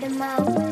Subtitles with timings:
[0.00, 0.63] the mouth.